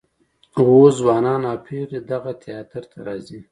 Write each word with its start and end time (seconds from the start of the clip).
اوس 0.57 0.93
ځوانان 1.01 1.41
او 1.51 1.57
پیغلې 1.67 1.99
دغه 2.11 2.31
تیاتر 2.43 2.83
ته 2.91 2.97
راځي. 3.07 3.39